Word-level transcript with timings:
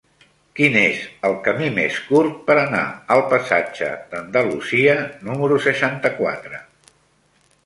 Quin 0.59 0.75
és 0.79 1.01
el 1.29 1.35
camí 1.47 1.67
més 1.75 1.99
curt 2.07 2.39
per 2.49 2.55
anar 2.61 2.81
al 3.17 3.23
passatge 3.35 3.91
d'Andalusia 4.15 4.97
número 5.29 5.61
seixanta-quatre? 5.69 6.65